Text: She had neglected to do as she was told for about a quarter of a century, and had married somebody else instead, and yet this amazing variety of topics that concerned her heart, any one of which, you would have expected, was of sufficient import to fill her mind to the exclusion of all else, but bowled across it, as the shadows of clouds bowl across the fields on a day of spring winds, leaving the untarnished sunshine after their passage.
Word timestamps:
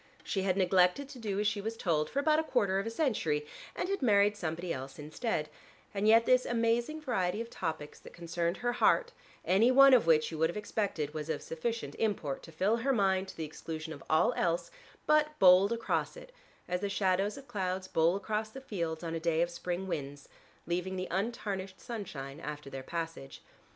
She 0.23 0.41
had 0.41 0.57
neglected 0.57 1.07
to 1.09 1.19
do 1.19 1.39
as 1.39 1.45
she 1.45 1.61
was 1.61 1.77
told 1.77 2.09
for 2.09 2.17
about 2.17 2.39
a 2.39 2.43
quarter 2.43 2.79
of 2.79 2.87
a 2.87 2.89
century, 2.89 3.45
and 3.75 3.87
had 3.87 4.01
married 4.01 4.35
somebody 4.35 4.73
else 4.73 4.97
instead, 4.97 5.47
and 5.93 6.07
yet 6.07 6.25
this 6.25 6.43
amazing 6.43 7.01
variety 7.01 7.39
of 7.39 7.51
topics 7.51 7.99
that 7.99 8.11
concerned 8.11 8.57
her 8.65 8.71
heart, 8.71 9.11
any 9.45 9.69
one 9.69 9.93
of 9.93 10.07
which, 10.07 10.31
you 10.31 10.39
would 10.39 10.49
have 10.49 10.57
expected, 10.57 11.13
was 11.13 11.29
of 11.29 11.43
sufficient 11.43 11.93
import 11.99 12.41
to 12.41 12.51
fill 12.51 12.77
her 12.77 12.91
mind 12.91 13.27
to 13.27 13.37
the 13.37 13.45
exclusion 13.45 13.93
of 13.93 14.01
all 14.09 14.33
else, 14.33 14.71
but 15.05 15.37
bowled 15.37 15.71
across 15.71 16.17
it, 16.17 16.31
as 16.67 16.81
the 16.81 16.89
shadows 16.89 17.37
of 17.37 17.47
clouds 17.47 17.87
bowl 17.87 18.15
across 18.15 18.49
the 18.49 18.59
fields 18.59 19.03
on 19.03 19.13
a 19.13 19.19
day 19.19 19.43
of 19.43 19.51
spring 19.51 19.85
winds, 19.85 20.27
leaving 20.65 20.95
the 20.95 21.07
untarnished 21.11 21.79
sunshine 21.79 22.39
after 22.39 22.71
their 22.71 22.81
passage. 22.81 23.43